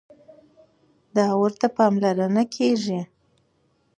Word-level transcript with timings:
دا 1.15 1.27
ورته 1.41 1.67
پاملرنه 1.77 2.43
کېږي. 2.55 2.99